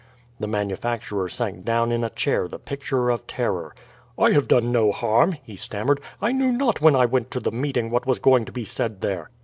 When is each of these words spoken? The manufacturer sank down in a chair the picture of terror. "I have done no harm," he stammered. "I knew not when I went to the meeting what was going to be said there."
The 0.39 0.47
manufacturer 0.47 1.29
sank 1.29 1.63
down 1.63 1.91
in 1.91 2.03
a 2.03 2.09
chair 2.09 2.47
the 2.47 2.57
picture 2.57 3.11
of 3.11 3.27
terror. 3.27 3.75
"I 4.17 4.31
have 4.31 4.47
done 4.47 4.71
no 4.71 4.91
harm," 4.91 5.33
he 5.43 5.55
stammered. 5.55 6.01
"I 6.19 6.31
knew 6.31 6.51
not 6.51 6.81
when 6.81 6.95
I 6.95 7.05
went 7.05 7.29
to 7.29 7.39
the 7.39 7.51
meeting 7.51 7.91
what 7.91 8.07
was 8.07 8.17
going 8.17 8.45
to 8.45 8.51
be 8.51 8.65
said 8.65 9.01
there." 9.01 9.29